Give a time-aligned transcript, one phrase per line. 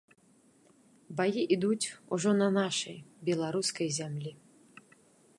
[1.17, 4.31] Баі ідуць ужо на нашай беларускай зямлі.